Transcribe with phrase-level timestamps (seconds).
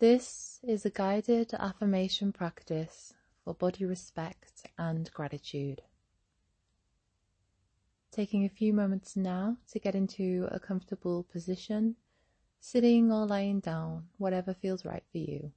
[0.00, 3.12] This is a guided affirmation practice
[3.44, 5.82] for body respect and gratitude.
[8.10, 11.96] Taking a few moments now to get into a comfortable position,
[12.60, 15.52] sitting or lying down, whatever feels right for you.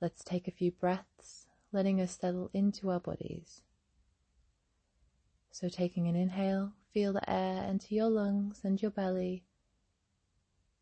[0.00, 3.62] Let's take a few breaths, letting us settle into our bodies.
[5.52, 9.44] So, taking an inhale, feel the air enter your lungs and your belly,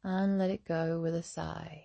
[0.02, 1.84] and let it go with a sigh.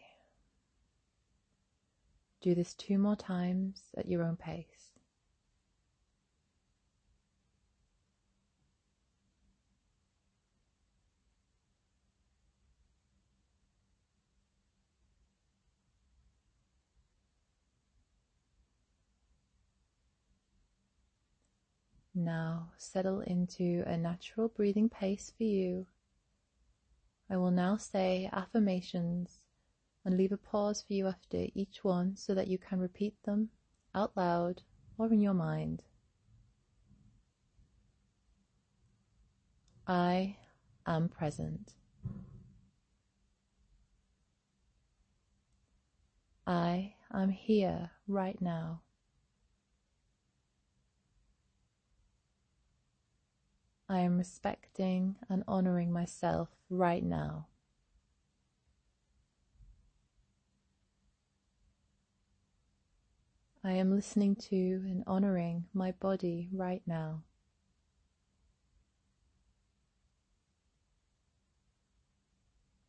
[2.41, 4.93] Do this two more times at your own pace.
[22.23, 25.88] Now settle into a natural breathing pace for you.
[27.30, 29.39] I will now say affirmations
[30.06, 33.50] and leave a pause for you after each one so that you can repeat them
[33.94, 34.61] out loud
[34.98, 35.83] or in your mind.
[39.86, 40.38] I
[40.88, 41.73] am present.
[46.48, 48.81] I am here right now.
[53.94, 57.45] I am respecting and honoring myself right now.
[63.64, 67.21] I am listening to and honoring my body right now.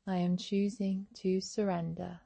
[0.06, 2.20] I am choosing to surrender.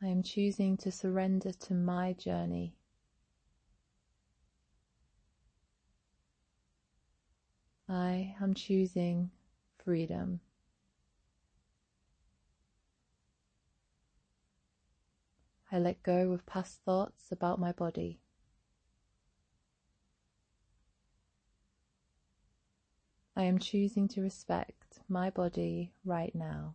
[0.00, 2.75] I am choosing to surrender to my journey.
[7.88, 9.30] I am choosing
[9.78, 10.40] freedom.
[15.70, 18.20] I let go of past thoughts about my body.
[23.36, 26.74] I am choosing to respect my body right now.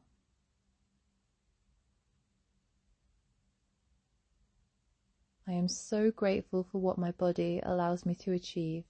[5.47, 8.86] I am so grateful for what my body allows me to achieve.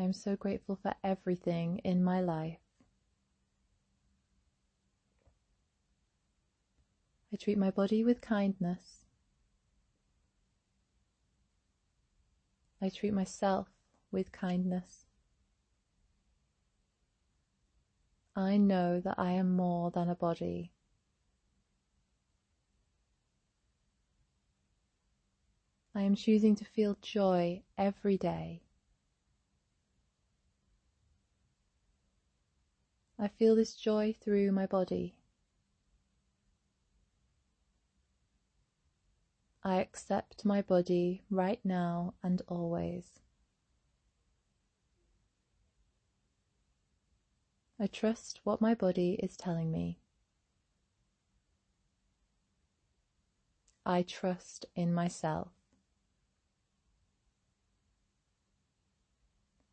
[0.00, 2.56] I am so grateful for everything in my life.
[7.30, 9.04] I treat my body with kindness.
[12.80, 13.68] I treat myself
[14.10, 15.04] with kindness.
[18.34, 20.72] I know that I am more than a body.
[25.94, 28.62] I am choosing to feel joy every day.
[33.22, 35.14] I feel this joy through my body.
[39.62, 43.20] I accept my body right now and always.
[47.78, 49.98] I trust what my body is telling me.
[53.84, 55.48] I trust in myself.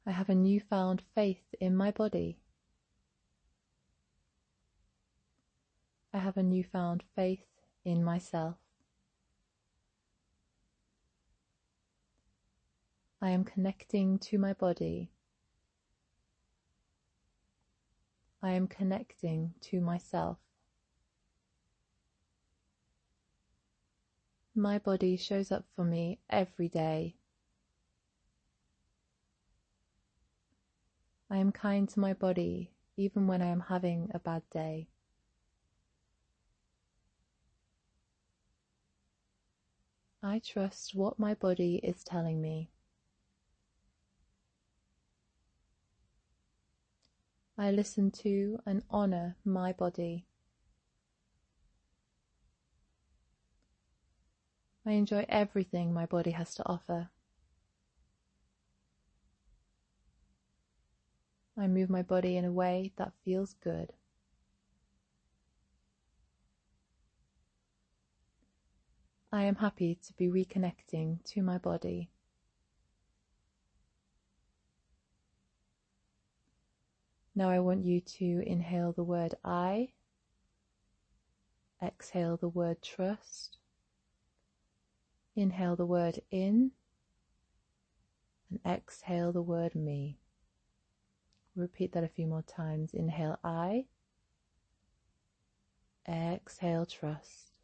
[0.06, 2.40] I have a newfound faith in my body.
[6.18, 7.46] I have a newfound faith
[7.86, 8.56] in myself.
[13.22, 15.12] I am connecting to my body.
[18.42, 20.40] I am connecting to myself.
[24.56, 27.14] My body shows up for me every day.
[31.30, 34.88] I am kind to my body even when I am having a bad day.
[40.30, 42.70] I trust what my body is telling me.
[47.58, 50.26] I listen to and honor my body.
[54.86, 57.10] I enjoy everything my body has to offer.
[61.58, 63.94] I move my body in a way that feels good.
[69.32, 72.10] I am happy to be reconnecting to my body.
[77.36, 79.90] Now I want you to inhale the word I,
[81.82, 83.58] exhale the word trust,
[85.38, 86.72] Inhale the word in
[88.50, 90.18] and exhale the word me.
[91.56, 92.96] Repeat that a few more times.
[92.96, 93.86] Inhale I,
[96.10, 97.57] exhale trust.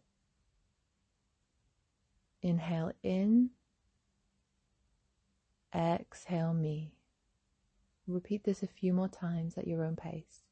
[2.44, 3.52] Inhale in,
[5.74, 6.92] exhale me.
[8.06, 10.44] Repeat this a few more times at your own pace.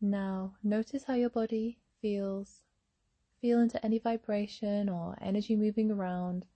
[0.00, 2.62] Now, notice how your body feels.
[3.40, 6.46] Feel into any vibration or energy moving around.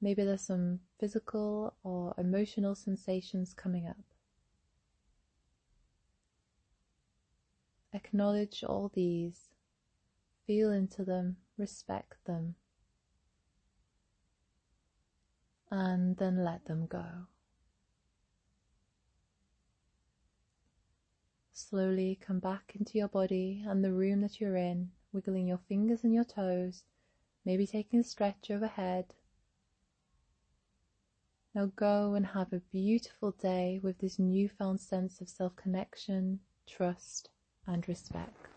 [0.00, 3.96] Maybe there's some physical or emotional sensations coming up.
[7.92, 9.48] Acknowledge all these,
[10.46, 12.56] feel into them, respect them,
[15.70, 17.26] and then let them go.
[21.68, 26.04] Slowly come back into your body and the room that you're in, wiggling your fingers
[26.04, 26.84] and your toes,
[27.44, 29.14] maybe taking a stretch overhead.
[31.56, 37.30] Now go and have a beautiful day with this newfound sense of self connection, trust,
[37.66, 38.55] and respect.